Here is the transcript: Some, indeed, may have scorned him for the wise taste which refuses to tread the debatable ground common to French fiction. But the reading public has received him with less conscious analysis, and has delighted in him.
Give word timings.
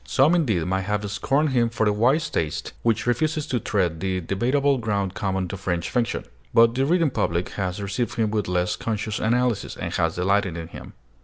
Some, 0.03 0.33
indeed, 0.33 0.65
may 0.65 0.81
have 0.81 1.07
scorned 1.11 1.49
him 1.51 1.69
for 1.69 1.85
the 1.85 1.93
wise 1.93 2.27
taste 2.27 2.73
which 2.81 3.05
refuses 3.05 3.45
to 3.45 3.59
tread 3.59 3.99
the 3.99 4.19
debatable 4.19 4.79
ground 4.79 5.13
common 5.13 5.47
to 5.49 5.57
French 5.57 5.91
fiction. 5.91 6.23
But 6.55 6.73
the 6.73 6.87
reading 6.87 7.11
public 7.11 7.49
has 7.49 7.79
received 7.79 8.15
him 8.15 8.31
with 8.31 8.47
less 8.47 8.75
conscious 8.75 9.19
analysis, 9.19 9.77
and 9.77 9.93
has 9.93 10.15
delighted 10.15 10.57
in 10.57 10.69
him. 10.69 10.93